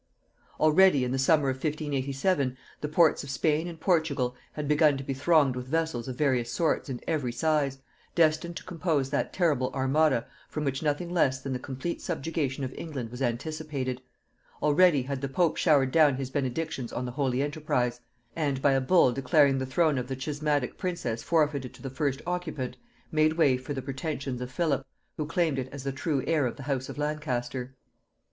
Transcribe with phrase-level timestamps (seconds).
[0.59, 5.03] Already in the summer of 1587 the ports of Spain and Portugal had begun to
[5.03, 7.77] be thronged with vessels of various sorts and every size,
[8.15, 12.73] destined to compose that terrible armada from which nothing less than the complete subjugation of
[12.73, 14.01] England was anticipated;
[14.63, 17.99] already had the pope showered down his benedictions on the holy enterprise;
[18.35, 22.23] and, by a bull declaring the throne of the schismatic princess forfeited to the first
[22.25, 22.75] occupant,
[23.11, 24.83] made way for the pretensions of Philip,
[25.17, 27.75] who claimed it as the true heir of the house of Lancaster.